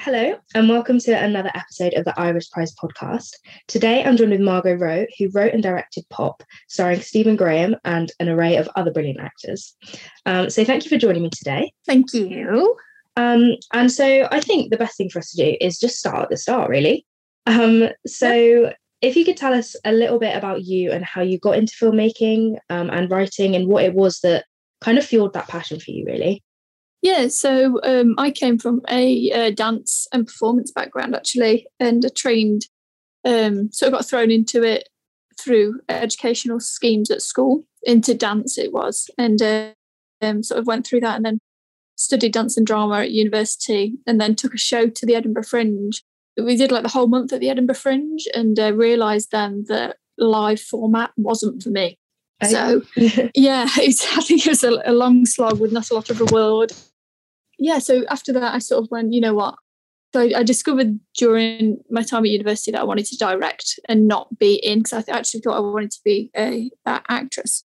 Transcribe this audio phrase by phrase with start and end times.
[0.00, 3.30] Hello and welcome to another episode of the Iris Prize podcast.
[3.66, 8.12] Today I'm joined with Margo Roe, who wrote and directed Pop, starring Stephen Graham and
[8.20, 9.74] an array of other brilliant actors.
[10.24, 11.72] Um, so, thank you for joining me today.
[11.84, 12.76] Thank you.
[13.16, 16.22] Um, and so, I think the best thing for us to do is just start
[16.22, 17.04] at the start, really.
[17.46, 18.72] Um, so,
[19.02, 21.74] if you could tell us a little bit about you and how you got into
[21.74, 24.44] filmmaking um, and writing and what it was that
[24.80, 26.44] kind of fueled that passion for you, really.
[27.08, 32.10] Yeah, so um, I came from a, a, dance and performance background actually, and I
[32.14, 32.66] trained,
[33.24, 34.90] um, sort of got thrown into it
[35.40, 38.58] through educational schemes at school into dance.
[38.58, 39.70] It was, and uh,
[40.20, 41.38] um, sort of went through that, and then
[41.96, 46.02] studied dance and drama at university, and then took a show to the Edinburgh Fringe.
[46.36, 49.96] We did like the whole month at the Edinburgh Fringe, and uh, realised then that
[50.18, 51.96] live format wasn't for me.
[52.46, 52.82] So
[53.34, 56.20] yeah, it's, I think it was a, a, long slog with not a lot of
[56.20, 56.72] reward.
[57.58, 59.56] Yeah, so after that, I sort of went, you know what?
[60.14, 64.08] So I, I discovered during my time at university that I wanted to direct and
[64.08, 67.64] not be in because I th- actually thought I wanted to be a, actress.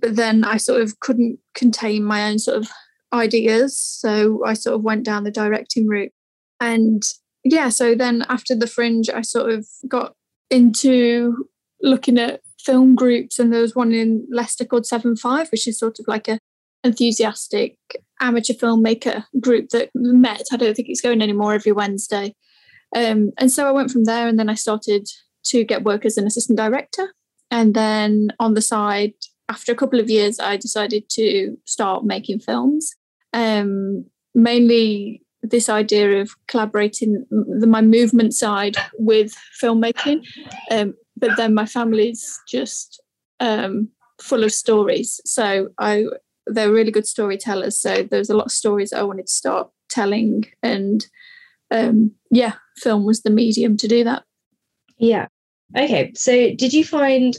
[0.00, 2.70] But then I sort of couldn't contain my own sort of
[3.12, 6.12] ideas, so I sort of went down the directing route.
[6.60, 7.02] And
[7.44, 10.14] yeah, so then after the fringe, I sort of got
[10.50, 11.48] into
[11.82, 15.78] looking at film groups, and there was one in Leicester called Seven Five, which is
[15.78, 16.38] sort of like a
[16.84, 17.76] enthusiastic
[18.22, 20.44] amateur filmmaker group that met.
[20.52, 22.34] I don't think it's going anymore every Wednesday.
[22.96, 25.08] Um, and so I went from there, and then I started
[25.46, 27.14] to get work as an assistant director.
[27.50, 29.12] And then on the side,
[29.48, 32.94] after a couple of years, I decided to start making films.
[33.34, 40.24] Um, mainly this idea of collaborating the, my movement side with filmmaking.
[40.70, 43.02] Um, but then my family's just
[43.40, 43.88] um,
[44.20, 45.20] full of stories.
[45.24, 46.06] So I
[46.46, 47.78] they're really good storytellers.
[47.78, 51.06] So there's a lot of stories I wanted to start telling, and
[51.70, 54.24] um, yeah, film was the medium to do that.
[54.98, 55.26] Yeah.
[55.76, 56.12] Okay.
[56.14, 57.36] So did you find,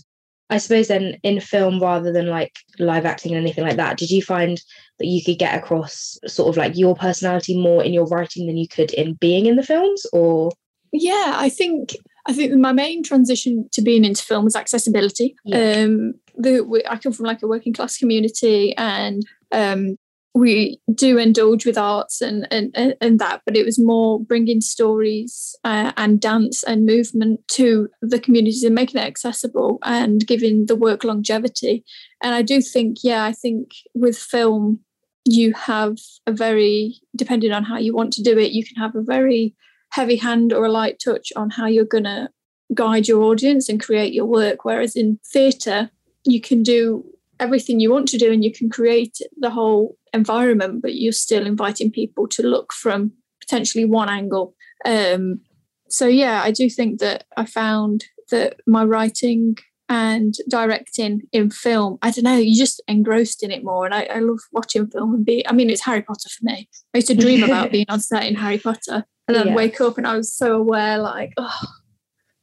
[0.50, 4.10] I suppose, then in film rather than like live acting and anything like that, did
[4.10, 4.62] you find
[5.00, 8.58] that you could get across sort of like your personality more in your writing than
[8.58, 10.52] you could in being in the films, or?
[10.92, 15.36] Yeah, I think I think my main transition to being into film was accessibility.
[15.44, 15.84] Yeah.
[15.84, 19.98] Um, the, I come from like a working class community, and um,
[20.36, 25.56] we do indulge with arts and, and and that, but it was more bringing stories
[25.64, 30.76] uh, and dance and movement to the communities and making it accessible and giving the
[30.76, 31.86] work longevity.
[32.22, 34.80] And I do think, yeah, I think with film,
[35.26, 38.96] you have a very depending on how you want to do it, you can have
[38.96, 39.56] a very
[39.92, 42.28] heavy hand or a light touch on how you're going to
[42.74, 44.66] guide your audience and create your work.
[44.66, 45.92] Whereas in theatre,
[46.26, 47.04] you can do
[47.40, 51.46] everything you want to do and you can create the whole environment, but you're still
[51.46, 53.12] inviting people to look from
[53.42, 54.56] potentially one angle.
[54.86, 55.42] Um,
[55.90, 59.58] so, yeah, I do think that I found that my writing
[59.90, 63.86] and directing in film, I don't know, you just engrossed in it more.
[63.86, 66.70] And I, I love watching film and be, I mean, it's Harry Potter for me.
[66.94, 69.56] I used to dream about being on set in Harry Potter and then yeah.
[69.56, 71.60] wake up and I was so aware, like, oh,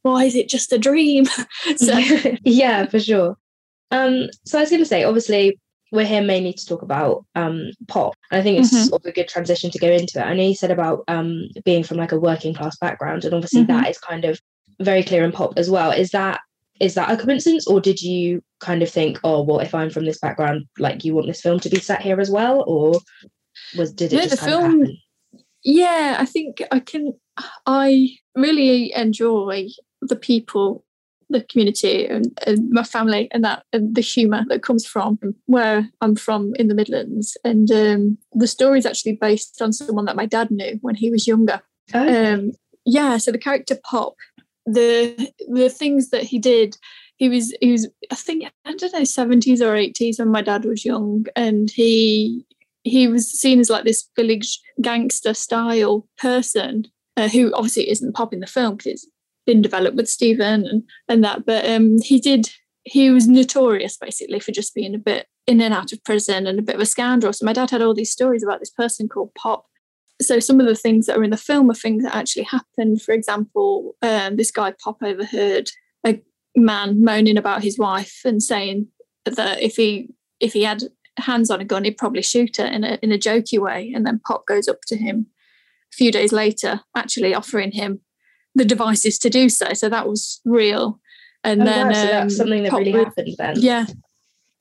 [0.03, 1.25] why is it just a dream?
[1.75, 1.97] so
[2.43, 3.37] yeah, for sure.
[3.91, 5.59] Um, so I was going to say, obviously,
[5.91, 8.13] we're here mainly to talk about um, pop.
[8.31, 8.85] And I think it's mm-hmm.
[8.85, 10.23] sort of a good transition to go into it.
[10.25, 13.63] I know you said about um, being from like a working class background, and obviously
[13.63, 13.77] mm-hmm.
[13.77, 14.39] that is kind of
[14.79, 15.91] very clear in pop as well.
[15.91, 16.39] Is that
[16.79, 20.05] is that a coincidence, or did you kind of think, oh, well, if I'm from
[20.05, 22.99] this background, like you want this film to be set here as well, or
[23.77, 24.87] was did it no, just the film?
[25.63, 27.13] Yeah, I think I can.
[27.67, 29.67] I really enjoy
[30.01, 30.83] the people,
[31.31, 35.89] the community, and, and my family, and that and the humour that comes from where
[36.01, 37.37] I'm from in the Midlands.
[37.43, 41.09] And um, the story is actually based on someone that my dad knew when he
[41.09, 41.61] was younger.
[41.93, 42.33] Oh.
[42.33, 42.51] Um,
[42.85, 44.15] yeah, so the character Pop,
[44.65, 46.77] the the things that he did
[47.21, 50.65] he was he was I think I don't know 70s or 80s when my dad
[50.65, 52.43] was young and he
[52.83, 56.85] he was seen as like this village gangster style person
[57.17, 59.07] uh, who obviously isn't pop in the film because it's
[59.45, 61.45] been developed with Stephen and, and that.
[61.45, 62.49] But um, he did,
[62.83, 66.59] he was notorious basically for just being a bit in and out of prison and
[66.59, 67.33] a bit of a scoundrel.
[67.33, 69.65] So my dad had all these stories about this person called Pop.
[70.21, 73.01] So some of the things that are in the film are things that actually happened.
[73.01, 75.71] For example, um, this guy Pop overheard
[76.05, 76.21] a
[76.55, 78.87] man moaning about his wife and saying
[79.25, 80.09] that if he
[80.39, 80.83] if he had
[81.17, 83.91] hands on a gun, he'd probably shoot her in a in a jokey way.
[83.95, 85.27] And then Pop goes up to him
[85.91, 88.01] a few days later, actually offering him
[88.55, 89.73] the devices to do so.
[89.73, 90.99] So that was real.
[91.43, 93.55] And oh, then wow, so that's um, something that really happened then.
[93.57, 93.85] Yeah.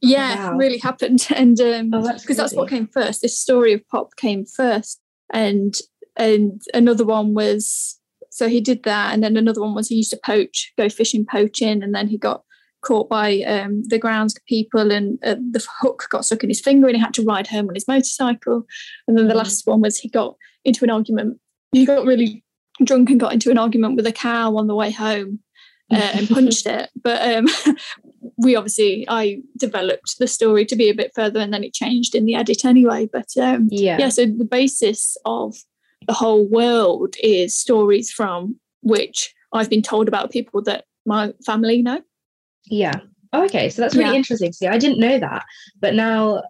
[0.03, 0.57] Yeah, wow.
[0.57, 1.27] really happened.
[1.35, 3.23] And um because oh, that's, that's what came first.
[3.23, 5.01] This story of Pop came first.
[5.33, 5.75] And
[6.17, 8.01] and another one was
[8.31, 11.27] so he did that, and then another one was he used to poach, go fishing,
[11.27, 12.43] poaching, and then he got
[12.83, 16.87] caught by um, the grounds people, and uh, the hook got stuck in his finger,
[16.87, 18.65] and he had to ride home on his motorcycle.
[19.07, 19.39] And then the mm.
[19.39, 21.39] last one was he got into an argument.
[21.73, 22.45] He got really
[22.87, 25.41] drunk and got into an argument with a cow on the way home.
[25.93, 26.89] Uh, and punched it.
[27.03, 27.49] But um,
[28.39, 32.15] we obviously, I developed the story to be a bit further, and then it changed
[32.15, 33.09] in the edit anyway.
[33.13, 34.09] But um, yeah, yeah.
[34.09, 35.57] So the basis of
[36.07, 41.83] the whole world is stories from which I've been told about people that my family
[41.83, 42.03] know.
[42.67, 43.01] Yeah.
[43.33, 43.69] Oh, okay.
[43.69, 44.17] So that's really yeah.
[44.17, 44.53] interesting.
[44.53, 45.45] See, I didn't know that,
[45.81, 46.43] but now,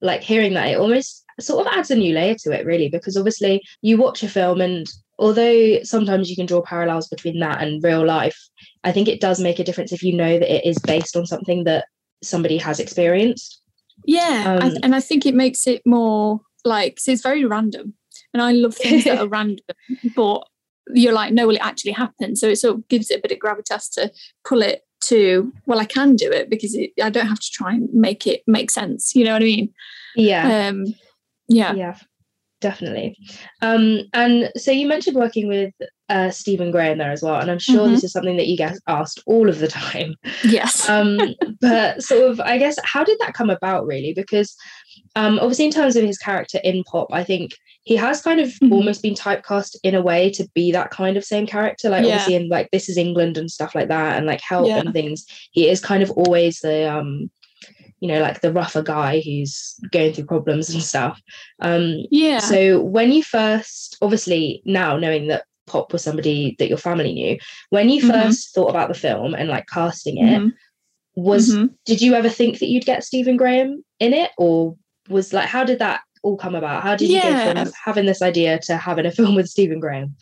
[0.00, 3.16] like hearing that, it almost sort of adds a new layer to it, really, because
[3.16, 4.86] obviously you watch a film, and
[5.20, 8.38] although sometimes you can draw parallels between that and real life,
[8.82, 11.26] I think it does make a difference if you know that it is based on
[11.26, 11.84] something that
[12.22, 13.60] somebody has experienced.
[14.06, 17.94] Yeah, um, I, and I think it makes it more like so it's very random
[18.32, 19.64] and I love things that are random,
[20.14, 20.46] but
[20.94, 22.38] you're like, no, well, it actually happened.
[22.38, 24.10] So it sort of gives it a bit of gravitas to
[24.44, 27.72] pull it to, well, I can do it because it, I don't have to try
[27.72, 29.14] and make it make sense.
[29.14, 29.72] You know what I mean?
[30.16, 30.68] Yeah.
[30.68, 30.86] Um,
[31.48, 31.74] yeah.
[31.74, 31.96] Yeah,
[32.60, 33.16] definitely.
[33.62, 35.72] Um, and so you mentioned working with
[36.08, 37.94] uh, Stephen in there as well, and I'm sure mm-hmm.
[37.94, 40.14] this is something that you get asked all of the time.
[40.44, 40.88] Yes.
[40.88, 41.18] um,
[41.60, 44.12] but sort of, I guess, how did that come about, really?
[44.12, 44.56] Because
[45.16, 47.52] um, obviously, in terms of his character in pop, I think
[47.82, 48.72] he has kind of mm-hmm.
[48.72, 51.88] almost been typecast in a way to be that kind of same character.
[51.88, 52.14] Like yeah.
[52.14, 54.78] obviously in like This Is England and stuff like that, and like Help yeah.
[54.78, 55.24] and things.
[55.52, 57.30] He is kind of always the um,
[58.00, 61.20] you know, like the rougher guy who's going through problems and stuff.
[61.60, 62.38] Um, yeah.
[62.38, 67.38] So when you first, obviously now knowing that Pop was somebody that your family knew,
[67.68, 68.30] when you 1st mm-hmm.
[68.54, 70.48] thought about the film and like casting it, mm-hmm.
[71.14, 71.66] was mm-hmm.
[71.84, 74.76] did you ever think that you'd get Stephen Graham in it, or
[75.08, 76.82] was like how did that all come about?
[76.82, 77.54] How did you yeah.
[77.54, 80.16] go from having this idea to having a film with Stephen Graham?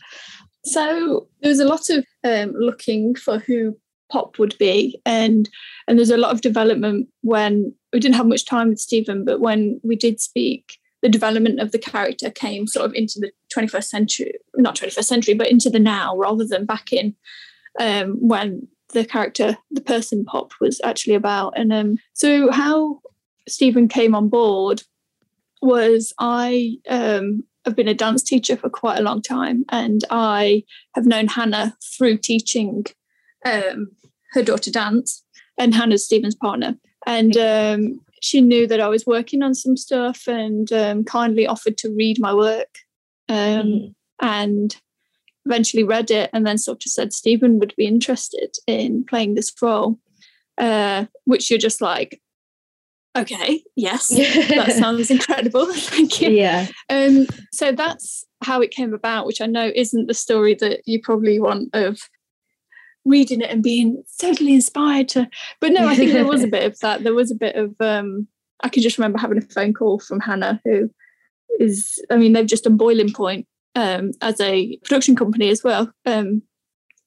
[0.65, 3.77] So there was a lot of um, looking for who
[4.11, 5.49] Pop would be, and
[5.87, 9.39] and there's a lot of development when we didn't have much time with Stephen, but
[9.39, 13.85] when we did speak, the development of the character came sort of into the 21st
[13.85, 17.15] century, not 21st century, but into the now rather than back in
[17.79, 21.53] um, when the character, the person Pop was actually about.
[21.55, 23.01] And um, so how
[23.47, 24.83] Stephen came on board
[25.61, 30.63] was I um, have been a dance teacher for quite a long time, and I
[30.95, 32.85] have known Hannah through teaching
[33.45, 33.91] um,
[34.33, 35.23] her daughter dance,
[35.57, 36.77] and Hannah's Stephen's partner.
[37.05, 41.77] And um, she knew that I was working on some stuff and um, kindly offered
[41.79, 42.79] to read my work.
[43.29, 43.93] Mm.
[44.21, 44.75] And
[45.49, 49.53] eventually read it and then sort of said Stephen would be interested in playing this
[49.61, 49.97] role,
[50.57, 52.21] uh, which you're just like,
[53.17, 54.07] okay, yes,
[54.49, 55.65] that sounds incredible.
[55.73, 56.29] Thank you.
[56.29, 56.67] Yeah.
[56.89, 61.01] Um, so that's how it came about, which I know isn't the story that you
[61.01, 61.99] probably want of
[63.05, 65.29] reading it and being totally inspired to.
[65.59, 67.03] But no, I think there was a bit of that.
[67.03, 68.27] There was a bit of, um,
[68.61, 70.89] I can just remember having a phone call from Hannah, who
[71.59, 75.91] is, I mean, they've just done Boiling Point um, as a production company as well.
[76.05, 76.41] um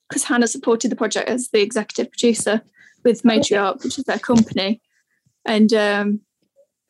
[0.09, 2.63] Because Hannah supported the project as the executive producer
[3.05, 4.81] with Matriarch, which is their company
[5.45, 6.21] and um,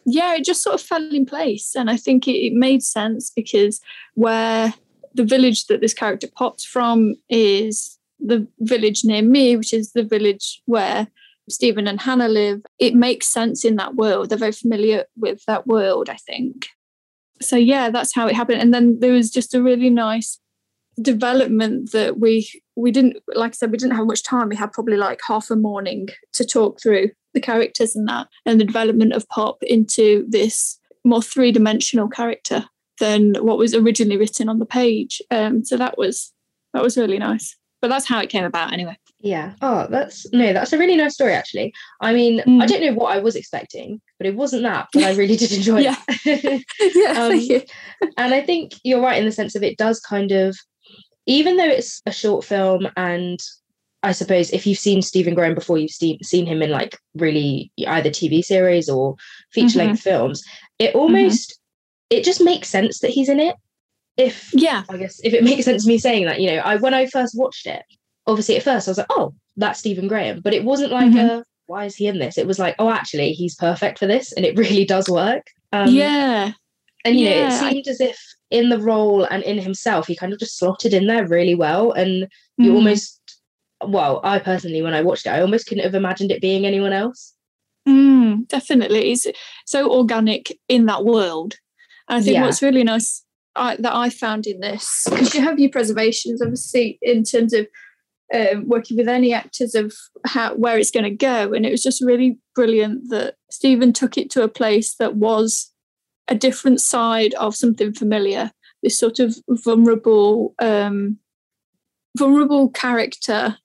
[0.04, 1.75] yeah, it just sort of fell in place.
[1.75, 3.80] And I think it, it made sense because
[4.14, 4.75] where
[5.14, 10.05] the village that this character pops from is the village near me, which is the
[10.05, 11.09] village where
[11.49, 12.62] Stephen and Hannah live.
[12.79, 14.29] It makes sense in that world.
[14.29, 16.67] They're very familiar with that world, I think.
[17.41, 18.61] So yeah, that's how it happened.
[18.61, 20.38] And then there was just a really nice
[21.00, 24.49] development that we we didn't like I said, we didn't have much time.
[24.49, 28.61] We had probably like half a morning to talk through the characters and that and
[28.61, 32.67] the development of Pop into this more three dimensional character
[33.00, 35.21] than what was originally written on the page.
[35.31, 36.33] Um, so that was
[36.75, 37.57] that was really nice.
[37.83, 38.97] But that's how it came about anyway.
[39.21, 39.55] Yeah.
[39.61, 41.75] Oh, that's no, that's a really nice story actually.
[42.01, 42.62] I mean, mm.
[42.62, 45.53] I don't know what I was expecting, but it wasn't that, but I really did
[45.53, 45.97] enjoy yeah.
[46.09, 46.65] it.
[46.95, 47.61] yeah.
[48.07, 50.57] um, and I think you're right in the sense of it does kind of
[51.27, 53.39] even though it's a short film and
[54.03, 57.71] I suppose if you've seen Stephen Graham before, you've seen seen him in like really
[57.79, 59.15] either TV series or
[59.53, 60.11] feature length mm-hmm.
[60.11, 60.43] films.
[60.79, 60.99] It mm-hmm.
[60.99, 62.19] almost mm-hmm.
[62.19, 63.55] it just makes sense that he's in it.
[64.16, 66.76] If yeah, I guess if it makes sense to me saying that, you know, I
[66.76, 67.83] when I first watched it,
[68.26, 71.38] obviously at first I was like, oh, that's Stephen Graham, but it wasn't like mm-hmm.
[71.40, 72.37] a why is he in this?
[72.37, 75.47] It was like, oh, actually, he's perfect for this, and it really does work.
[75.73, 76.52] Um, yeah,
[77.04, 77.90] and you yeah, know, it seemed I...
[77.90, 78.19] as if
[78.50, 81.92] in the role and in himself, he kind of just slotted in there really well,
[81.92, 82.28] and
[82.59, 82.75] you mm.
[82.75, 83.19] almost
[83.85, 86.92] well, I personally, when I watched it, I almost couldn't have imagined it being anyone
[86.92, 87.35] else.
[87.88, 89.12] Mm, definitely.
[89.12, 89.26] It's
[89.66, 91.57] so organic in that world.
[92.09, 92.42] And I think yeah.
[92.45, 96.99] what's really nice I, that I found in this because you have your preservations, obviously,
[97.02, 97.66] in terms of
[98.35, 99.92] um, working with any actors of
[100.25, 104.16] how where it's going to go, and it was just really brilliant that Stephen took
[104.16, 105.71] it to a place that was
[106.28, 108.50] a different side of something familiar.
[108.82, 111.18] This sort of vulnerable, um,
[112.16, 113.59] vulnerable character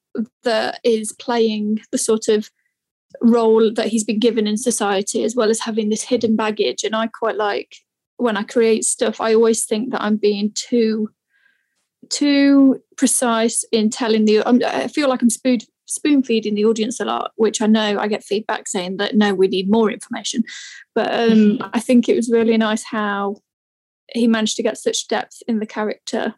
[0.43, 2.49] that is playing the sort of
[3.21, 6.83] role that he's been given in society, as well as having this hidden baggage.
[6.83, 7.77] And I quite like
[8.17, 11.09] when I create stuff, I always think that I'm being too
[12.09, 14.43] too precise in telling the.
[14.45, 18.07] I feel like I'm spoon spoon feeding the audience a lot, which I know I
[18.07, 20.43] get feedback saying that no, we need more information.
[20.93, 21.69] But um, mm-hmm.
[21.73, 23.37] I think it was really nice how
[24.13, 26.35] he managed to get such depth in the character,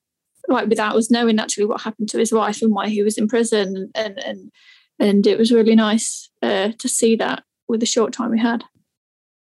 [0.48, 3.28] like without us knowing actually what happened to his wife and why he was in
[3.28, 4.52] prison, and and
[5.00, 8.64] and it was really nice uh, to see that with the short time we had.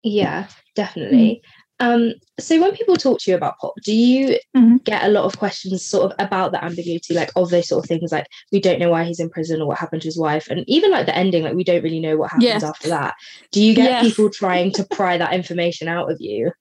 [0.03, 1.41] Yeah, definitely.
[1.43, 1.49] Mm.
[1.79, 4.77] Um, so when people talk to you about pop, do you mm-hmm.
[4.77, 7.87] get a lot of questions sort of about the ambiguity, like of those sort of
[7.87, 10.47] things, like we don't know why he's in prison or what happened to his wife,
[10.49, 12.69] and even like the ending, like we don't really know what happens yeah.
[12.69, 13.15] after that.
[13.51, 14.01] Do you get yeah.
[14.01, 16.51] people trying to pry that information out of you?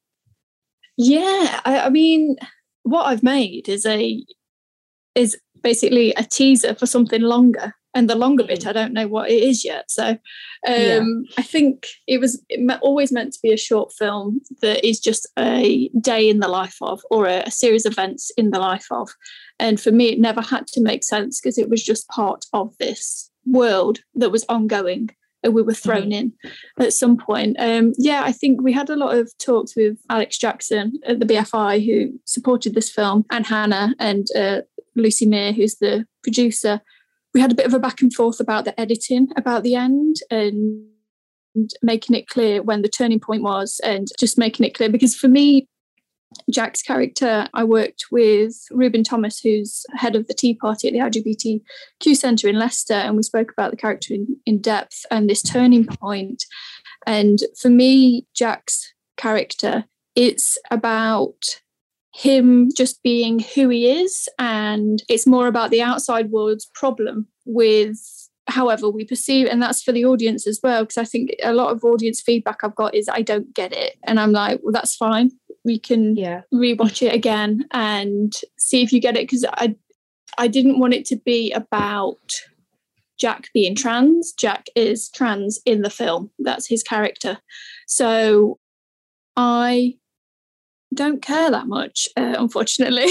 [0.97, 2.37] Yeah, I, I mean,
[2.83, 4.25] what I've made is a
[5.15, 9.31] is basically a teaser for something longer and the longer bit i don't know what
[9.31, 10.19] it is yet so um,
[10.67, 11.01] yeah.
[11.39, 12.43] i think it was
[12.81, 16.77] always meant to be a short film that is just a day in the life
[16.83, 19.11] of or a, a series of events in the life of
[19.59, 22.77] and for me it never had to make sense because it was just part of
[22.79, 25.11] this world that was ongoing
[25.45, 26.13] and we were thrown mm-hmm.
[26.13, 26.33] in
[26.81, 27.57] at some point.
[27.61, 31.27] Um, yeah, I think we had a lot of talks with Alex Jackson at the
[31.27, 34.63] BFI who supported this film, and Hannah and uh,
[34.97, 36.81] Lucy Meir, who's the producer,
[37.35, 40.17] we had a bit of a back and forth about the editing about the end
[40.31, 40.85] and
[41.83, 45.29] making it clear when the turning point was and just making it clear because for
[45.29, 45.69] me
[46.51, 51.21] Jack's character, I worked with Reuben Thomas, who's head of the Tea Party at the
[51.21, 55.43] LGBTQ Centre in Leicester, and we spoke about the character in, in depth and this
[55.43, 56.45] turning point.
[57.07, 61.61] And for me, Jack's character, it's about
[62.15, 67.99] him just being who he is and it's more about the outside world's problem with
[68.47, 71.73] however we perceive and that's for the audience as well because i think a lot
[71.73, 74.97] of audience feedback i've got is i don't get it and i'm like well that's
[74.97, 75.31] fine.
[75.67, 76.43] We can yeah.
[76.53, 79.75] rewatch it again and see if you get it because i
[80.39, 82.43] i didn't want it to be about
[83.19, 84.33] jack being trans.
[84.33, 86.31] Jack is trans in the film.
[86.39, 87.39] That's his character.
[87.87, 88.59] So
[89.37, 89.95] i
[90.95, 93.09] don't care that much, uh, unfortunately.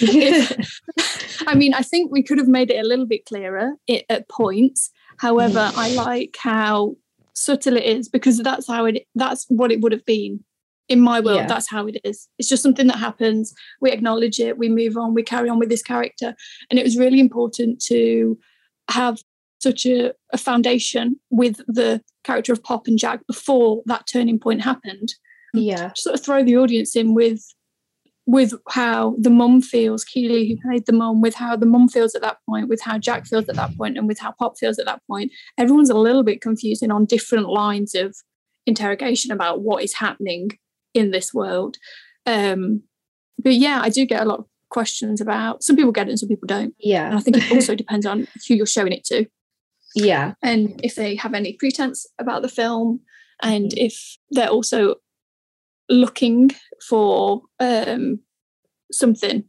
[1.46, 3.74] I mean, I think we could have made it a little bit clearer
[4.08, 4.90] at points.
[5.18, 6.96] However, I like how
[7.34, 10.44] subtle it is because that's how it that's what it would have been.
[10.88, 11.46] In my world yeah.
[11.46, 12.28] that's how it is.
[12.38, 13.52] It's just something that happens.
[13.80, 14.56] We acknowledge it.
[14.56, 15.14] We move on.
[15.14, 16.36] We carry on with this character.
[16.70, 18.38] And it was really important to
[18.88, 19.18] have
[19.58, 24.62] such a, a foundation with the character of pop and jack before that turning point
[24.62, 25.14] happened
[25.58, 25.92] yeah.
[25.96, 27.42] sort of throw the audience in with
[28.28, 32.14] with how the mum feels keeley who played the mum with how the mum feels
[32.14, 34.78] at that point with how jack feels at that point and with how pop feels
[34.78, 38.16] at that point everyone's a little bit confusing on different lines of
[38.66, 40.50] interrogation about what is happening
[40.92, 41.76] in this world.
[42.26, 42.82] Um
[43.38, 46.18] but yeah i do get a lot of questions about some people get it and
[46.18, 46.74] some people don't.
[46.80, 47.06] Yeah.
[47.06, 49.26] And i think it also depends on who you're showing it to.
[49.94, 50.34] Yeah.
[50.42, 53.00] And if they have any pretense about the film
[53.42, 54.96] and if they're also
[55.88, 56.50] looking
[56.88, 58.20] for um,
[58.90, 59.44] something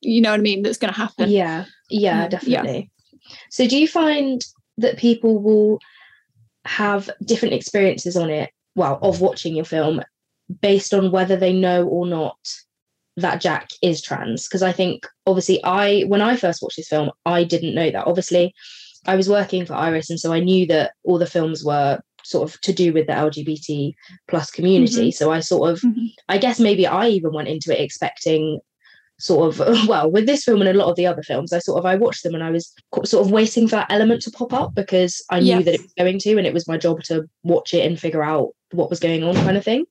[0.00, 1.30] you know what i mean that's going to happen.
[1.30, 1.66] Yeah.
[1.88, 2.90] Yeah um, definitely.
[3.12, 3.36] Yeah.
[3.50, 4.40] so do you find
[4.78, 5.78] that people will
[6.64, 10.00] have different experiences on it well of watching your film
[10.60, 12.38] based on whether they know or not
[13.16, 14.48] that jack is trans?
[14.48, 18.06] Because i think obviously i when i first watched this film i didn't know that.
[18.06, 18.54] Obviously
[19.06, 22.48] i was working for iris and so i knew that all the films were sort
[22.48, 23.94] of to do with the LGBT
[24.28, 25.08] plus community.
[25.08, 25.10] Mm-hmm.
[25.10, 26.06] So I sort of, mm-hmm.
[26.28, 28.60] I guess maybe I even went into it expecting
[29.20, 31.78] sort of well with this film and a lot of the other films i sort
[31.78, 32.72] of i watched them and i was
[33.04, 35.92] sort of waiting for that element to pop up because i knew that it was
[35.98, 38.98] going to and it was my job to watch it and figure out what was
[38.98, 39.84] going on kind of thing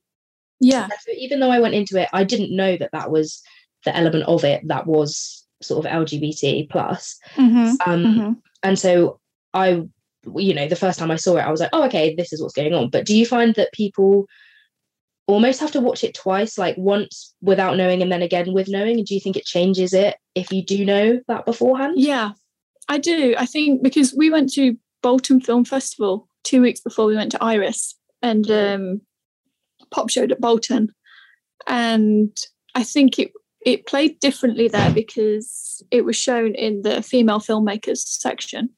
[0.58, 3.40] yeah so even though i went into it i didn't know that that was
[3.84, 7.90] the element of it that was sort of lgbt plus mm-hmm.
[7.90, 8.32] Um, mm-hmm.
[8.62, 9.20] and so
[9.54, 9.82] i
[10.36, 12.42] you know the first time i saw it i was like oh okay this is
[12.42, 12.90] what's going on.
[12.90, 14.26] But do you find that people
[15.26, 18.98] almost have to watch it twice like once without knowing and then again with knowing?
[18.98, 21.94] And do you think it changes it if you do know that beforehand?
[21.96, 22.32] Yeah
[22.90, 23.34] i do.
[23.38, 27.42] I think because we went to bolton film festival two weeks before we went to
[27.42, 29.00] iris and um,
[29.90, 30.88] pop showed at bolton.
[31.66, 32.36] And
[32.74, 33.32] i think it
[33.64, 38.70] it played differently there because it was shown in the female filmmakers section.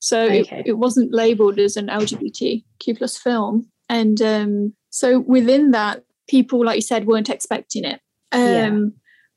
[0.00, 0.60] So okay.
[0.60, 3.68] it, it, wasn't labeled as an LGBTQ plus film.
[3.88, 8.00] And um, so within that, people, like you said, weren't expecting it.
[8.32, 8.72] Um, yeah.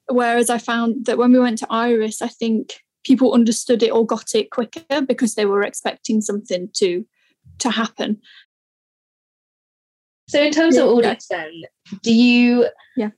[0.09, 4.05] Whereas I found that when we went to Iris, I think people understood it or
[4.05, 7.05] got it quicker because they were expecting something to
[7.59, 8.19] to happen.
[10.27, 11.37] So in terms yeah, of audience yeah.
[11.37, 11.61] then,
[12.03, 13.09] do you yeah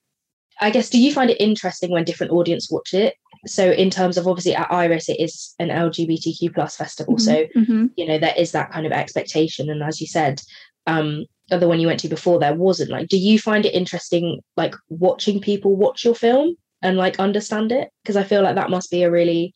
[0.62, 3.16] I guess do you find it interesting when different audience watch it?
[3.46, 7.16] So in terms of obviously at Iris it is an LGBTQ plus festival.
[7.16, 7.24] Mm-hmm.
[7.24, 7.86] So mm-hmm.
[7.96, 9.70] you know there is that kind of expectation.
[9.70, 10.42] And as you said,
[10.88, 14.40] um the one you went to before there wasn't like do you find it interesting
[14.58, 17.90] like watching people watch your film and like understand it?
[18.04, 19.56] Because I feel like that must be a really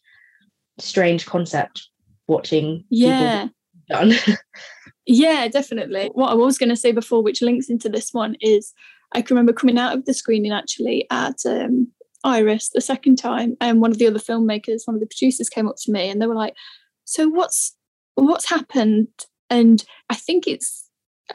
[0.80, 1.88] strange concept
[2.28, 3.48] watching yeah
[3.90, 4.14] done.
[5.06, 6.10] yeah, definitely.
[6.14, 8.74] What I was going to say before, which links into this one, is
[9.14, 11.88] I can remember coming out of the screening actually at um,
[12.28, 15.68] Iris the second time, and one of the other filmmakers, one of the producers, came
[15.68, 16.56] up to me and they were like,
[17.06, 17.76] "So what's
[18.16, 19.08] what's happened?"
[19.50, 20.90] And I think it's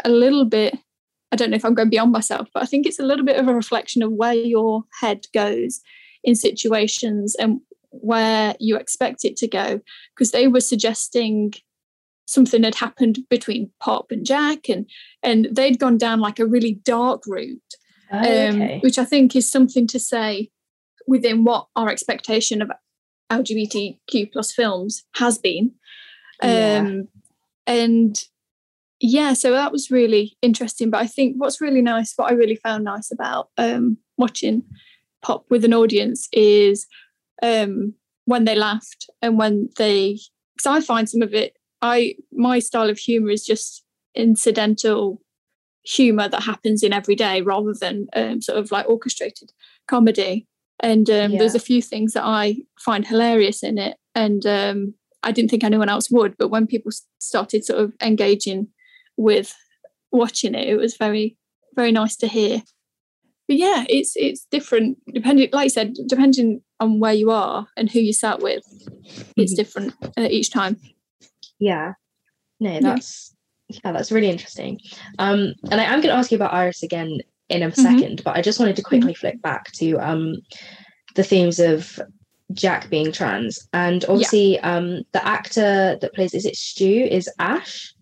[0.05, 0.79] a little bit.
[1.33, 3.39] I don't know if I'm going beyond myself, but I think it's a little bit
[3.39, 5.81] of a reflection of where your head goes
[6.23, 9.81] in situations and where you expect it to go.
[10.15, 11.55] Because they were suggesting
[12.27, 14.87] something had happened between Pop and Jack, and
[15.23, 17.75] and they'd gone down like a really dark route,
[18.13, 20.51] oh, um, which I think is something to say
[21.07, 22.71] within what our expectation of
[23.31, 25.73] LGBTQ plus films has been.
[26.43, 26.85] Yeah.
[26.85, 27.09] Um,
[27.67, 28.17] and
[29.01, 30.91] yeah, so that was really interesting.
[30.91, 34.63] But I think what's really nice, what I really found nice about um, watching
[35.23, 36.87] Pop with an audience is
[37.43, 37.95] um,
[38.25, 40.19] when they laughed and when they,
[40.57, 43.85] because I find some of it I my style of humor is just
[44.15, 45.21] incidental
[45.85, 49.53] humor that happens in every day rather than um, sort of like orchestrated
[49.89, 50.47] comedy.
[50.83, 51.39] And um, yeah.
[51.39, 55.65] there's a few things that I find hilarious in it, and um, I didn't think
[55.65, 56.37] anyone else would.
[56.37, 58.69] But when people started sort of engaging
[59.17, 59.55] with
[60.11, 61.37] watching it, it was very
[61.77, 62.63] very nice to hear.
[63.47, 67.89] But yeah, it's it's different depending, like I said, depending on where you are and
[67.89, 68.65] who you sat with,
[69.37, 69.55] it's mm-hmm.
[69.55, 70.77] different uh, each time
[71.63, 71.93] yeah
[72.59, 73.35] no that's
[73.69, 74.79] yeah, yeah that's really interesting
[75.21, 77.21] um and i am going to ask you about iris again
[77.53, 77.81] in a mm-hmm.
[77.81, 79.21] second but i just wanted to quickly mm-hmm.
[79.21, 80.37] flick back to um
[81.15, 82.01] the themes of
[82.53, 84.77] jack being trans and obviously yeah.
[84.77, 87.95] um the actor that plays is it stu is ash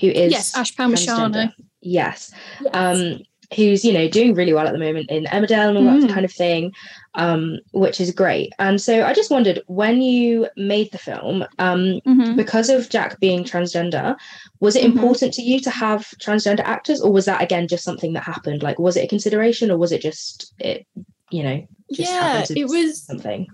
[0.00, 2.32] who is yes ash Palmisciano yes.
[2.60, 3.20] yes um
[3.54, 6.00] who's you know doing really well at the moment in Emmerdale and all mm.
[6.02, 6.72] that kind of thing,
[7.14, 8.52] um, which is great.
[8.58, 12.36] And so I just wondered when you made the film, um, mm-hmm.
[12.36, 14.16] because of Jack being transgender,
[14.60, 14.98] was it mm-hmm.
[14.98, 18.62] important to you to have transgender actors, or was that again just something that happened?
[18.62, 20.86] Like, was it a consideration, or was it just it,
[21.30, 23.46] you know, yeah, it was something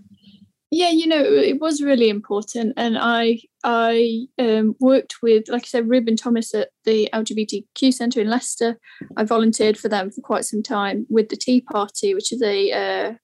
[0.70, 5.66] yeah you know it was really important and i i um, worked with like i
[5.66, 8.78] said ruben thomas at the lgbtq centre in leicester.
[9.16, 12.72] I volunteered for them for quite some time with the tea party which is a
[12.72, 13.14] uh,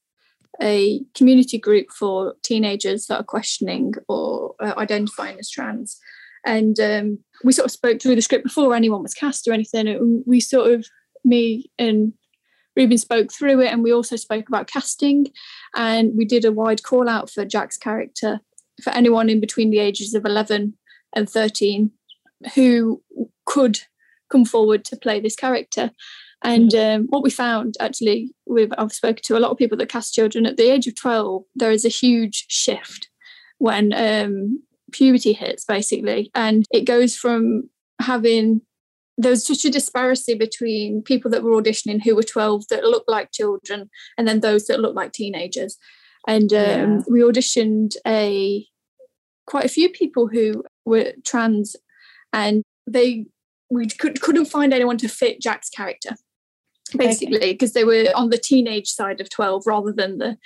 [0.63, 5.99] a community group for teenagers that are questioning or uh, identifying as trans.
[6.47, 10.23] And um, we sort of spoke through the script before anyone was cast or anything
[10.27, 10.87] we sort of
[11.25, 12.13] me and
[12.77, 15.29] Ruben spoke through it, and we also spoke about casting.
[15.77, 18.41] And we did a wide call out for Jack's character
[18.83, 20.75] for anyone in between the ages of 11
[21.15, 21.91] and 13
[22.55, 23.03] who
[23.47, 23.81] could
[24.31, 25.91] come forward to play this character.
[26.43, 27.03] And mm-hmm.
[27.03, 30.15] um, what we found actually, we've, I've spoken to a lot of people that cast
[30.15, 33.09] children at the age of 12, there is a huge shift
[33.59, 36.31] when um, puberty hits, basically.
[36.35, 38.61] And it goes from having
[39.17, 43.09] there was such a disparity between people that were auditioning who were 12 that looked
[43.09, 45.77] like children and then those that looked like teenagers
[46.27, 47.01] and um, yeah.
[47.09, 48.67] we auditioned a
[49.47, 51.77] quite a few people who were trans
[52.33, 53.27] and they
[53.71, 56.17] we could, couldn't find anyone to fit jack's character
[56.97, 57.81] basically because okay.
[57.81, 60.37] they were on the teenage side of 12 rather than the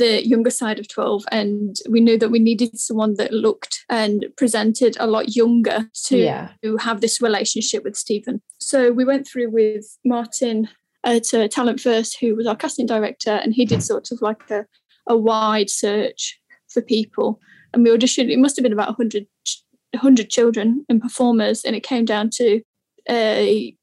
[0.00, 4.24] the younger side of 12 and we knew that we needed someone that looked and
[4.38, 6.48] presented a lot younger to yeah.
[6.80, 8.40] have this relationship with Stephen.
[8.58, 10.70] So we went through with Martin
[11.04, 14.50] at uh, Talent First, who was our casting director, and he did sort of like
[14.50, 14.64] a,
[15.06, 17.38] a wide search for people.
[17.74, 19.26] And we auditioned, it must have been about 100,
[19.92, 22.62] 100 children and performers, and it came down to
[23.08, 23.76] a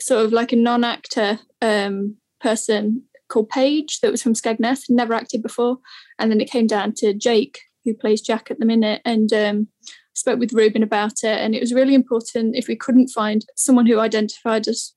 [0.00, 5.14] sort of like a non actor um, person called Paige that was from Skegness, never
[5.14, 5.78] acted before.
[6.18, 9.68] And then it came down to Jake, who plays Jack at the minute, and um,
[10.14, 11.38] spoke with Ruben about it.
[11.38, 14.92] And it was really important if we couldn't find someone who identified as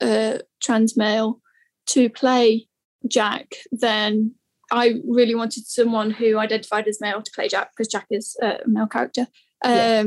[0.00, 1.40] uh, trans male
[1.86, 2.66] to play
[3.08, 4.34] Jack, then
[4.72, 8.58] I really wanted someone who identified as male to play Jack because Jack is a
[8.66, 9.26] male character.
[9.64, 10.04] Um, yeah.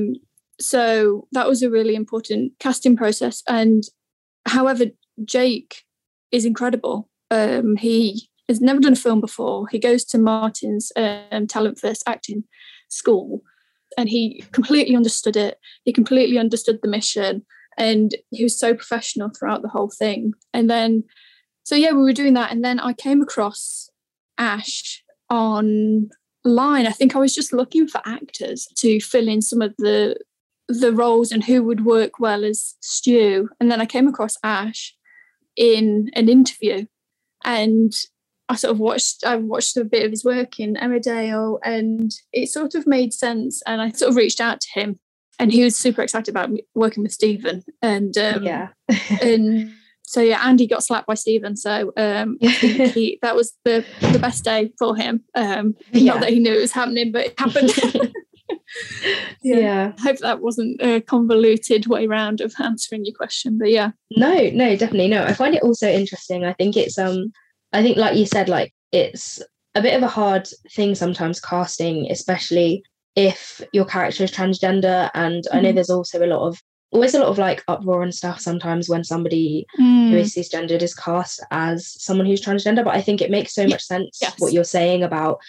[0.60, 3.44] So that was a really important casting process.
[3.48, 3.84] And
[4.46, 4.86] however,
[5.24, 5.84] Jake
[6.32, 7.10] is incredible.
[7.30, 9.68] Um, he has never done a film before.
[9.68, 12.44] He goes to Martin's um, Talent First acting
[12.90, 13.42] school
[13.98, 15.58] and he completely understood it.
[15.84, 17.46] He completely understood the mission
[17.78, 20.34] and he was so professional throughout the whole thing.
[20.54, 21.04] And then,
[21.64, 22.52] so yeah, we were doing that.
[22.52, 23.90] And then I came across
[24.38, 26.88] Ash online.
[26.88, 30.18] I think I was just looking for actors to fill in some of the
[30.70, 33.48] the roles and who would work well as Stu.
[33.58, 34.94] And then I came across Ash
[35.56, 36.86] in an interview
[37.46, 37.94] and
[38.50, 42.50] I sort of watched I watched a bit of his work in Emmerdale and it
[42.50, 45.00] sort of made sense and I sort of reached out to him
[45.40, 48.70] and he was super excited about working with Stephen and um, yeah
[49.22, 49.72] and
[50.04, 54.46] so yeah Andy got slapped by Stephen so um, he, that was the the best
[54.46, 56.14] day for him um, yeah.
[56.14, 57.72] not that he knew it was happening but it happened
[59.44, 59.58] yeah.
[59.58, 59.94] yeah.
[59.98, 64.50] I hope that wasn't a convoluted way round of answering your question but yeah no
[64.54, 67.32] no definitely no I find it also interesting I think it's um
[67.74, 69.42] I think, like you said, like it's
[69.76, 72.84] a bit of a hard thing sometimes casting, especially
[73.16, 75.10] if your character is transgender.
[75.14, 75.58] And mm-hmm.
[75.58, 75.76] I know mm-hmm.
[75.76, 76.62] there's also a lot of
[76.92, 80.10] always a lot of like uproar and stuff sometimes when somebody mm.
[80.10, 82.84] who is cisgendered is cast as someone who's transgender.
[82.84, 84.36] But I think it makes so much sense yes.
[84.40, 85.40] what you're saying about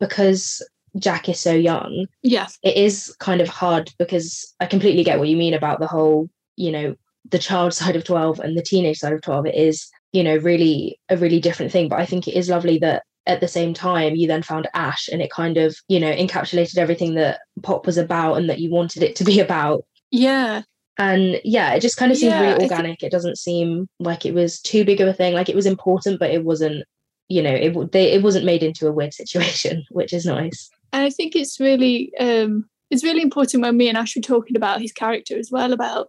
[0.00, 0.60] because
[0.98, 2.06] Jack is so young.
[2.22, 5.86] yes, It is kind of hard because I completely get what you mean about the
[5.86, 6.94] whole, you know,
[7.30, 9.46] the child side of 12 and the teenage side of 12.
[9.46, 11.88] It is you know really a really different thing.
[11.88, 15.08] But i think it is lovely that at the same time you then found ash
[15.12, 18.70] and it kind of you know encapsulated everything that pop was about and that you
[18.70, 19.84] wanted it to be about.
[20.10, 20.62] Yeah.
[20.98, 23.02] And yeah it just kind of seems yeah, really organic.
[23.02, 25.34] It doesn't seem like it was too big of a thing.
[25.34, 26.84] Like it was important but it wasn't
[27.28, 31.02] you know it they, it wasn't made into a weird situation which is nice and
[31.02, 34.80] i think it's really um it's really important when me and ash were talking about
[34.80, 36.08] his character as well about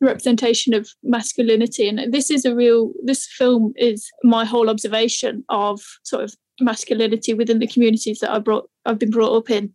[0.00, 1.88] representation of masculinity.
[1.88, 7.34] And this is a real this film is my whole observation of sort of masculinity
[7.34, 9.74] within the communities that I brought I've been brought up in.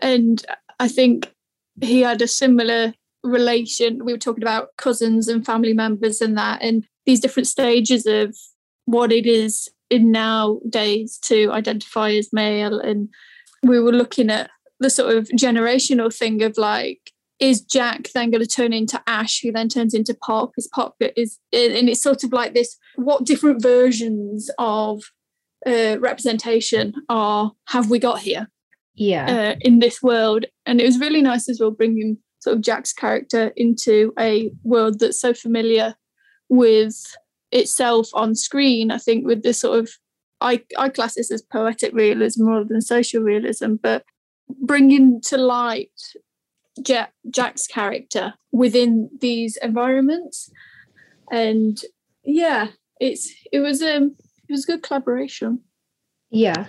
[0.00, 0.44] And
[0.78, 1.32] I think
[1.80, 4.04] he had a similar relation.
[4.04, 8.36] We were talking about cousins and family members and that and these different stages of
[8.84, 13.08] what it is in nowadays to identify as male and
[13.62, 18.40] we were looking at the sort of generational thing of like is Jack then going
[18.40, 20.52] to turn into Ash, who then turns into Pop?
[20.56, 25.02] Is Pop is, and it's sort of like this: what different versions of
[25.66, 28.48] uh, representation are have we got here?
[28.94, 32.62] Yeah, uh, in this world, and it was really nice as well bringing sort of
[32.62, 35.96] Jack's character into a world that's so familiar
[36.48, 36.94] with
[37.50, 38.92] itself on screen.
[38.92, 39.90] I think with this sort of
[40.42, 44.04] I I class this as poetic realism rather than social realism, but
[44.60, 45.90] bringing to light
[46.84, 50.50] Jack, Jack's character within these environments,
[51.30, 51.80] and
[52.24, 52.68] yeah,
[53.00, 54.16] it's it was um
[54.48, 55.60] it was good collaboration.
[56.30, 56.66] Yeah,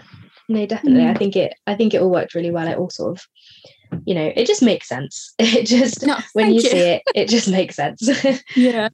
[0.50, 1.04] no, definitely.
[1.04, 1.10] Mm.
[1.10, 2.68] I think it I think it all worked really well.
[2.68, 5.34] It all sort of, you know, it just makes sense.
[5.40, 8.10] It just no, when you, you see it, it just makes sense.
[8.56, 8.90] yeah.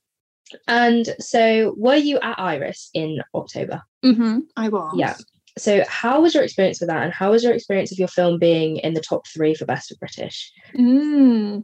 [0.67, 3.81] And so, were you at Iris in October?
[4.03, 4.93] Mm-hmm, I was.
[4.97, 5.15] Yeah.
[5.57, 8.39] So, how was your experience with that, and how was your experience of your film
[8.39, 10.51] being in the top three for Best of British?
[10.77, 11.63] Mm.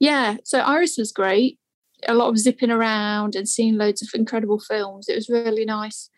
[0.00, 1.58] Yeah, so Iris was great.
[2.06, 5.08] A lot of zipping around and seeing loads of incredible films.
[5.08, 6.10] It was really nice.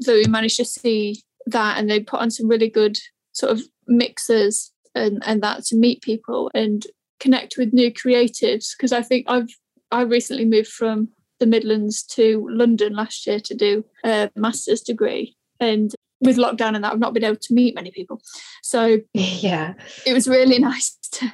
[0.00, 2.98] that we managed to see that, and they put on some really good
[3.32, 6.86] sort of mixers and and that to meet people and
[7.20, 8.76] connect with new creatives.
[8.76, 9.48] Because I think I've
[9.90, 11.08] I recently moved from
[11.40, 16.82] the Midlands to London last year to do a master's degree, and with lockdown and
[16.84, 18.20] that I've not been able to meet many people.
[18.62, 19.74] So yeah,
[20.06, 21.32] it was really nice to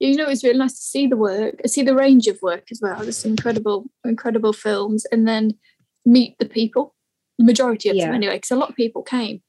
[0.00, 2.68] you know, it was really nice to see the work, see the range of work
[2.70, 3.00] as well.
[3.00, 5.54] There's some incredible, incredible films, and then
[6.04, 6.94] meet the people,
[7.38, 8.06] the majority of yeah.
[8.06, 9.42] them anyway, because a lot of people came.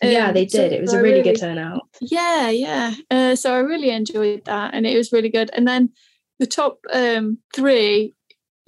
[0.00, 0.70] Um, yeah, they did.
[0.70, 1.82] So it was a really, really, good turnout.
[2.00, 2.94] Yeah, yeah.
[3.10, 5.50] Uh, so I really enjoyed that, and it was really good.
[5.52, 5.90] And then
[6.38, 8.14] the top um, three,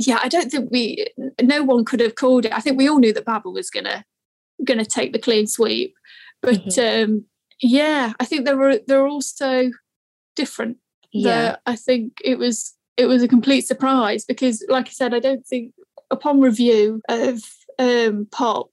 [0.06, 1.06] yeah, I don't think we,
[1.40, 2.52] no one could have called it.
[2.52, 4.04] I think we all knew that Babel was gonna
[4.64, 5.94] going to take the clean sweep.
[6.42, 7.12] But mm-hmm.
[7.12, 7.24] um,
[7.60, 9.70] yeah, I think they were they're also
[10.36, 10.78] different.
[11.12, 15.18] Yeah, I think it was it was a complete surprise because, like I said, I
[15.18, 15.74] don't think
[16.10, 17.42] upon review of
[17.78, 18.70] um, Pop,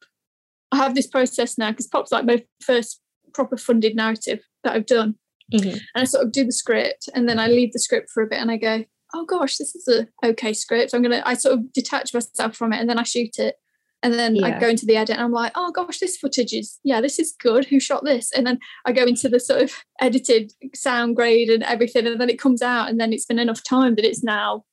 [0.72, 3.02] I have this process now because Pop's like my first
[3.34, 5.16] proper funded narrative that I've done.
[5.54, 5.70] Mm-hmm.
[5.70, 8.28] And I sort of do the script and then I leave the script for a
[8.28, 10.94] bit and I go, oh gosh, this is a okay script.
[10.94, 13.56] I'm gonna I sort of detach myself from it and then I shoot it
[14.04, 14.48] And then Yeah.
[14.48, 17.18] I go into the edit and I'm like, oh gosh, this footage is, yeah, this
[17.18, 17.66] is good.
[17.66, 18.32] Who shot this?
[18.32, 22.06] And then I go into the sort of edited sound grade and everything.
[22.06, 24.64] And then it comes out and then it's been enough time that it's now,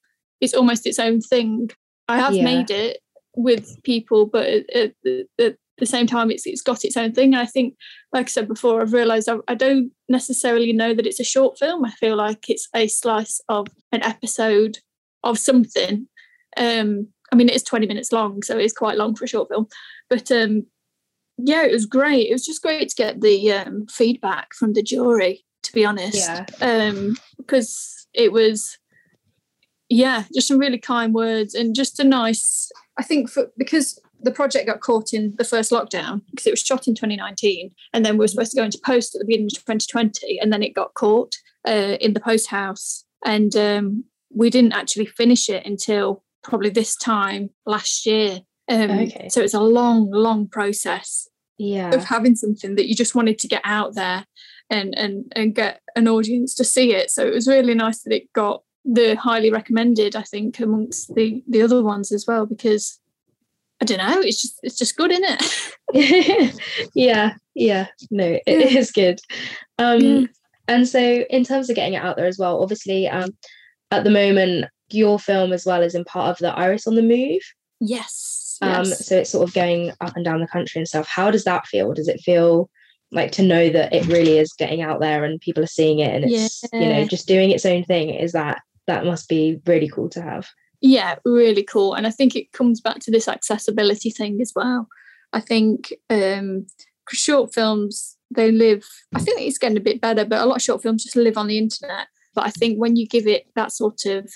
[0.43, 1.71] it's almost its own thing.
[2.07, 2.45] I have Yeah.
[2.45, 2.99] made it
[3.35, 4.93] with people, but at, at,
[5.41, 7.35] at the same time, it's, it's got its own thing.
[7.35, 7.77] And I think,
[8.13, 11.59] like I said before, I've realised I, I don't necessarily know that it's a short
[11.59, 11.85] film.
[11.85, 14.79] I feel like it's a slice of an episode
[15.23, 16.09] of something.
[16.57, 19.29] Um, I mean, it is 20 minutes long, so it is quite long for a
[19.29, 19.67] short film.
[20.09, 20.67] But um,
[21.39, 22.29] yeah, it was great.
[22.29, 26.17] It was just great to get the um, feedback from the jury, to be honest.
[26.17, 26.47] Yeah.
[26.61, 28.79] Um, because it was,
[29.89, 34.31] yeah, just some really kind words and just a nice, I think, for because the
[34.33, 38.15] project got caught in the first lockdown because it was shot in 2019 and then
[38.15, 40.75] we were supposed to go into post at the beginning of 2020 and then it
[40.75, 41.35] got caught
[41.69, 46.97] uh, in the post house and um, we didn't actually finish it until probably this
[46.97, 48.41] time last year.
[48.69, 49.29] Um, Okay.
[49.31, 51.95] So it's a long, long process Yeah.
[51.95, 54.27] of having something that you just wanted to get out there
[54.71, 57.11] and and and get an audience to see it.
[57.11, 60.17] So it was really nice that it got the highly recommended.
[60.17, 62.99] I think amongst the the other ones as well because
[63.85, 64.21] I don't know.
[64.23, 65.27] It's just it's just good, isn't
[65.93, 66.61] it?
[66.95, 67.35] yeah.
[67.55, 67.89] Yeah.
[68.11, 68.79] No, it Yeah.
[68.79, 69.21] is good.
[69.79, 70.27] Um, Yeah.
[70.67, 73.37] And so, in terms of getting it out there as well, obviously, um,
[73.91, 77.03] at the moment, your film as well is in part of the Iris on the
[77.03, 77.43] Move.
[77.81, 78.57] Yes.
[78.63, 79.07] Um, yes.
[79.07, 81.07] So it's sort of going up and down the country and stuff.
[81.07, 81.93] How does that feel?
[81.93, 82.71] Does it feel
[83.13, 86.15] like to know that it really is getting out there and people are seeing it
[86.15, 88.09] and it's you know just doing its own thing?
[88.09, 90.49] Is that that must be really cool to have?
[90.85, 94.87] Yeah really cool and i think it comes back to this accessibility thing as well.
[95.33, 96.67] I think um
[97.11, 100.63] short films they live i think it's getting a bit better but a lot of
[100.63, 102.09] short films just live on the internet.
[102.35, 104.31] But i think when you give it that sort of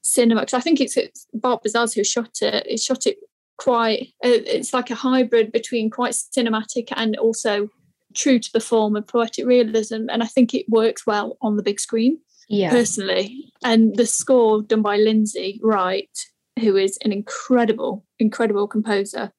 [0.00, 3.18] cinema because i think it's, it's bob Bazaz who shot it it shot it
[3.58, 7.68] quite uh, it's like a hybrid between quite cinematic and also
[8.14, 11.62] true to the form of poetic realism and i think it works well on the
[11.62, 12.18] big screen
[12.48, 12.70] Yeah.
[12.70, 13.52] personally.
[13.62, 16.16] And the score done by Lindsay Wright,
[16.60, 19.32] who is an incredible, incredible composer.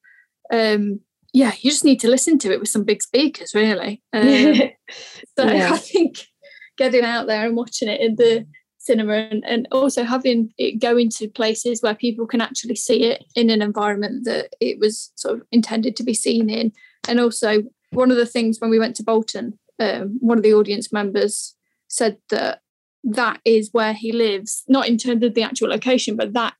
[0.52, 1.00] Um,
[1.32, 4.02] yeah, you just need to listen to it with some big speakers, really.
[4.12, 4.54] Um,
[5.36, 5.72] so Yeah.
[5.74, 6.26] I think
[6.78, 8.46] getting out there and watching it in the
[8.78, 13.24] cinema and, and also having it go into places where people can actually see it
[13.34, 16.72] in an environment that it was sort of intended to be seen in.
[17.08, 20.54] And also, one of the things when we went to Bolton, um, one of the
[20.54, 21.54] audience members
[21.88, 22.60] said that
[23.02, 26.54] that is where he lives, not in terms of the actual location, but that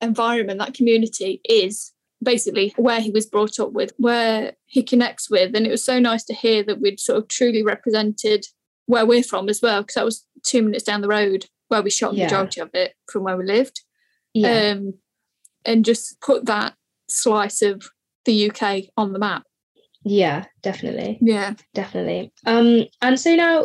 [0.00, 5.54] environment, that community is basically where he was brought up with, where he connects with.
[5.54, 8.46] And it was so nice to hear that we'd sort of truly represented
[8.86, 11.90] where we're from as well, because that was two minutes down the road where we
[11.90, 12.24] shot the Yeah.
[12.24, 13.82] majority of it from where we lived.
[14.32, 14.72] yeah.
[14.72, 14.94] Um,
[15.66, 16.74] and just put that
[17.08, 17.88] slice of
[18.24, 19.44] the UK on the map.
[20.04, 21.18] Yeah, definitely.
[21.20, 21.54] Yeah.
[21.74, 22.32] Definitely.
[22.46, 23.64] Um, and so now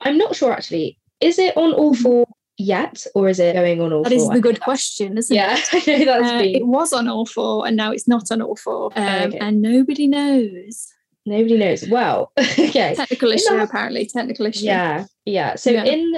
[0.00, 3.92] I'm not sure actually, is it on all four yet or is it going on
[3.92, 4.10] all Mm-hmm.
[4.10, 4.32] That is four?
[4.32, 5.88] I the good question, isn't Yeah, it?
[5.88, 8.56] I know that's Uh, it was on all four and now it's not on all
[8.56, 8.90] four.
[8.96, 9.38] Um, Okay.
[9.38, 10.88] And nobody knows.
[11.26, 11.88] nobody knows.
[11.88, 12.94] Well, okay.
[12.94, 14.06] Technical issue, that- apparently.
[14.06, 14.66] Technical issue.
[14.66, 15.56] Yeah, yeah.
[15.56, 15.84] So Yeah.
[15.84, 16.14] in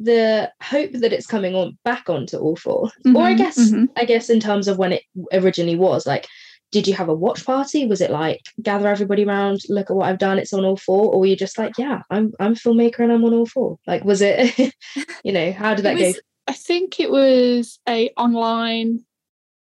[0.00, 2.72] the hope that it's coming on back onto all 4
[3.16, 3.88] or I Mhm, guess mhm.
[3.96, 6.26] I guess in terms of when it originally was, like,
[6.70, 7.86] did you have a watch party?
[7.86, 11.12] Was it like gather everybody around, look at what I've done, it's on all four,
[11.12, 13.78] or were you just like, yeah, I'm I'm a filmmaker and I'm on all four?
[13.86, 14.74] Like, was it,
[15.24, 16.20] you know, how did that It go?
[16.46, 19.04] I think it was a online.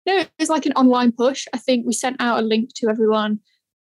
[0.05, 1.47] No, it was like an online push.
[1.53, 3.39] I think we sent out a link to everyone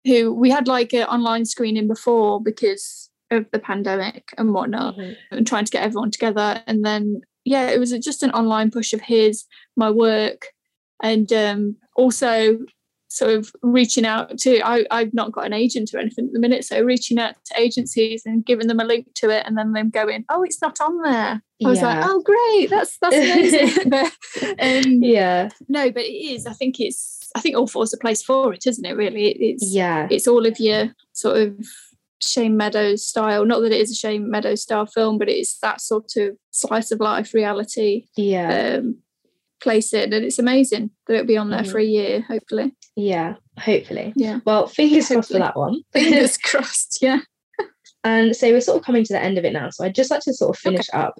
[0.05, 5.15] who we had like an online screening before because of the pandemic and whatnot, Mhm.
[5.31, 6.61] and trying to get everyone together.
[6.67, 9.45] And then yeah, it was just an online push of his,
[9.75, 10.47] my work,
[11.01, 12.59] and um, also
[13.13, 16.39] sort of reaching out to I, I've not got an agent or anything at the
[16.39, 19.73] minute, so reaching out to agencies and giving them a link to it and then
[19.73, 21.41] them going, Oh, it's not on there.
[21.65, 23.89] I was like, Oh great, that's that's amazing.
[23.89, 24.13] but
[24.59, 28.23] um Yeah, no, but it is, I think it's I think all four's a place
[28.23, 29.27] for it, isn't it, really?
[29.27, 31.65] It, it's yeah, it's all of your sort of
[32.21, 33.45] Shane Meadows style.
[33.45, 36.91] Not that it is a Shane Meadows style film, but it's that sort of slice
[36.91, 38.97] of life reality yeah, um
[39.61, 41.71] place in and it's amazing that it'll be on there Mhm.
[41.71, 42.73] for a year, hopefully.
[42.95, 43.35] Yeah.
[43.59, 44.13] Hopefully.
[44.15, 44.39] Yeah.
[44.45, 45.81] Well, fingers crossed for that one.
[45.93, 46.99] Fingers crossed.
[47.01, 47.19] Yeah.
[48.03, 49.69] And so we're sort of coming to the end of it now.
[49.69, 51.19] So I'd just like to sort of finish up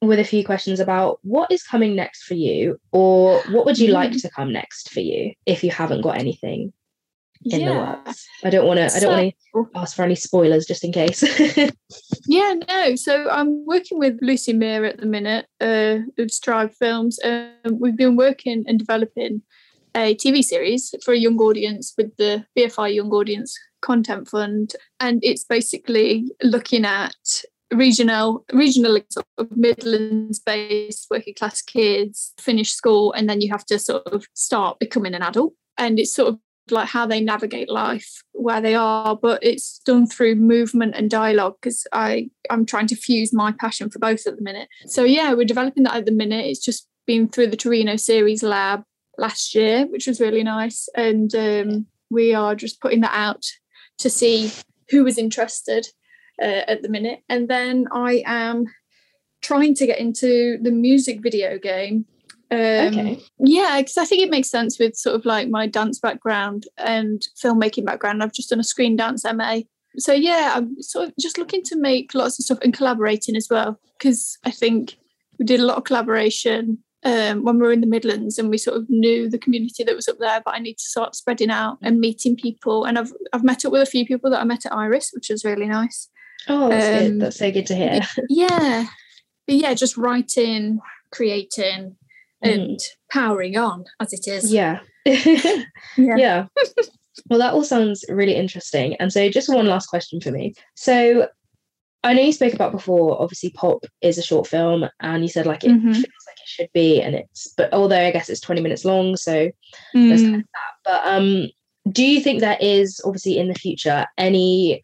[0.00, 3.90] with a few questions about what is coming next for you, or what would you
[3.92, 4.22] like Mm.
[4.22, 6.72] to come next for you if you haven't got anything
[7.46, 8.26] in the works.
[8.44, 8.96] I don't want to.
[8.96, 9.34] I don't want
[9.74, 11.22] to ask for any spoilers just in case.
[12.26, 12.96] Yeah, no.
[12.96, 17.18] So I'm working with Lucy Meir at the minute uh, of Strive Films.
[17.22, 19.42] Um, we've been working and developing
[19.94, 25.20] a TV series for a young audience with the BFI Young Audience Content Fund, and
[25.22, 27.14] it's basically looking at
[27.72, 33.64] regional regional sort of Midlands based working class kids finish school and then you have
[33.66, 35.54] to sort of start becoming an adult.
[35.76, 36.38] And it's sort of
[36.70, 41.54] like how they navigate life where they are but it's done through movement and dialogue
[41.60, 44.68] because i i'm trying to fuse my passion for both at the minute.
[44.86, 46.46] So yeah we're developing that at the minute.
[46.46, 48.82] It's just been through the Torino series lab
[49.18, 53.44] last year which was really nice and um, we are just putting that out
[53.98, 54.50] to see
[54.90, 55.86] who was interested
[56.42, 58.64] uh, at the minute and then i am
[59.40, 62.06] trying to get into the music video game
[62.50, 63.20] um, okay.
[63.38, 67.20] Yeah, because I think it makes sense with sort of like my dance background and
[67.42, 68.22] filmmaking background.
[68.22, 69.60] I've just done a screen dance MA.
[69.96, 73.48] So yeah, I'm sort of just looking to make lots of stuff and collaborating as
[73.50, 74.96] well because I think
[75.38, 78.58] we did a lot of collaboration um, when we were in the Midlands and we
[78.58, 80.40] sort of knew the community that was up there.
[80.44, 82.84] But I need to start spreading out and meeting people.
[82.84, 85.28] And I've I've met up with a few people that I met at Iris, which
[85.30, 86.08] was really nice.
[86.48, 87.20] Oh, that's um, good.
[87.20, 88.00] That's so good to hear.
[88.28, 88.86] Yeah,
[89.46, 90.80] but yeah, just writing,
[91.12, 91.96] creating,
[92.42, 92.88] and mm.
[93.10, 94.52] powering on as it is.
[94.52, 94.80] Yeah.
[95.04, 95.64] yeah.
[95.96, 96.46] yeah.
[97.28, 98.94] well, that all sounds really interesting.
[98.96, 100.54] And so, just one last question for me.
[100.74, 101.28] So,
[102.04, 105.46] I know you spoke about before, obviously, Pop is a short film, and you said
[105.46, 105.92] like it mm-hmm.
[105.92, 109.16] feels like it should be, and it's, but although I guess it's 20 minutes long,
[109.16, 109.32] so
[109.96, 110.08] mm.
[110.08, 110.74] there's kind of that.
[110.84, 111.48] But um,
[111.90, 114.82] do you think there is obviously in the future any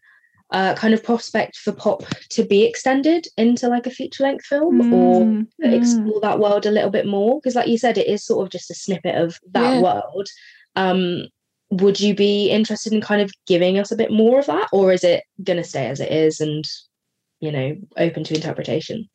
[0.51, 4.81] uh, kind of prospect for pop to be extended into like a feature length film
[4.81, 5.47] mm, or mm.
[5.73, 8.51] explore that world a little bit more because like you said it is sort of
[8.51, 9.81] just a snippet of that yeah.
[9.81, 10.27] world
[10.75, 11.25] um
[11.69, 14.91] would you be interested in kind of giving us a bit more of that or
[14.91, 16.65] is it going to stay as it is and
[17.41, 19.09] you know open to interpretation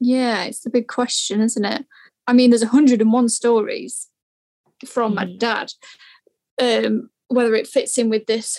[0.00, 1.86] yeah it's the big question isn't it
[2.26, 4.08] i mean there's 101 stories
[4.84, 5.16] from mm.
[5.16, 5.70] my dad
[6.60, 8.58] um whether it fits in with this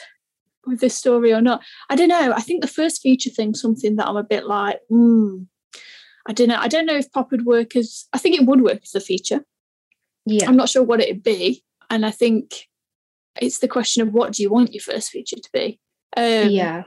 [0.65, 1.63] with this story or not.
[1.89, 2.34] I don't know.
[2.34, 5.43] I think the first feature thing something that I'm a bit like, hmm.
[6.27, 6.58] I don't know.
[6.58, 9.01] I don't know if pop would work as I think it would work as a
[9.01, 9.41] feature.
[10.25, 10.47] Yeah.
[10.47, 11.63] I'm not sure what it'd be.
[11.89, 12.69] And I think
[13.41, 15.79] it's the question of what do you want your first feature to be?
[16.15, 16.84] Um, yeah.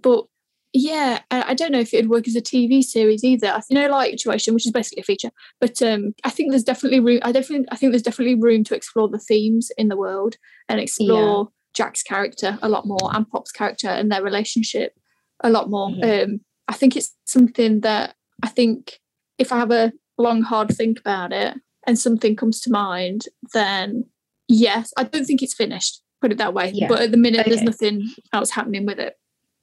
[0.00, 0.26] But
[0.72, 3.48] yeah, I, don't know if it'd work as a TV series either.
[3.48, 5.30] I you know like situation, which is basically a feature.
[5.60, 7.20] But um, I think there's definitely room.
[7.22, 10.36] I definitely I think there's definitely room to explore the themes in the world
[10.68, 14.94] and explore Jack's character a lot more and Pop's character and their relationship
[15.40, 15.90] a lot more.
[15.90, 16.32] Mm-hmm.
[16.32, 18.98] Um, I think it's something that I think
[19.38, 21.54] if I have a long, hard think about it
[21.86, 24.04] and something comes to mind, then
[24.48, 26.70] yes, I don't think it's finished, put it that way.
[26.74, 26.88] Yeah.
[26.88, 27.50] But at the minute, okay.
[27.50, 29.18] there's nothing else happening with it.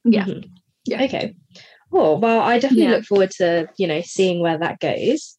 [0.05, 0.25] Yeah.
[0.25, 0.49] Mm-hmm.
[0.89, 1.03] Yeah.
[1.03, 1.35] Okay.
[1.91, 2.91] Oh, well, I definitely yeah.
[2.91, 5.37] look forward to, you know, seeing where that goes.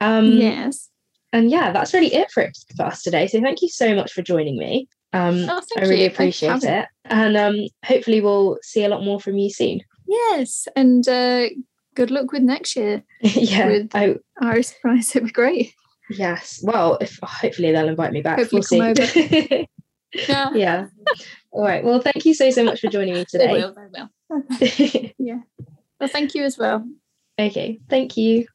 [0.00, 0.88] Um, yes.
[1.32, 3.26] And yeah, that's really it for, for us today.
[3.26, 4.88] So thank you so much for joining me.
[5.12, 6.08] Um, oh, I really you.
[6.08, 6.86] appreciate it.
[7.04, 9.80] And um, hopefully, we'll see a lot more from you soon.
[10.06, 10.68] Yes.
[10.74, 11.46] And uh,
[11.94, 13.02] good luck with next year.
[13.20, 13.66] yeah.
[13.66, 15.10] With I, our surprise.
[15.16, 15.72] It'd be great.
[16.10, 16.60] Yes.
[16.62, 18.38] Well, if hopefully they'll invite me back.
[18.38, 19.68] Hopefully we'll see.
[20.28, 20.50] yeah.
[20.54, 20.86] yeah.
[21.50, 21.84] All right.
[21.84, 23.46] Well, thank you so, so much for joining me today.
[23.46, 23.74] They will.
[24.60, 25.10] They will.
[25.18, 25.40] yeah.
[26.00, 26.86] Well, thank you as well.
[27.38, 27.80] Okay.
[27.88, 28.46] Thank you.